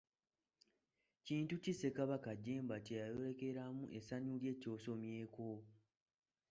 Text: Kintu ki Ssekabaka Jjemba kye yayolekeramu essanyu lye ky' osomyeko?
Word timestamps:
Kintu 1.25 1.53
ki 1.63 1.71
Ssekabaka 1.75 2.29
Jjemba 2.35 2.75
kye 2.85 2.95
yayolekeramu 3.01 3.83
essanyu 3.97 4.33
lye 4.41 4.53
ky' 4.61 4.71
osomyeko? 4.75 5.47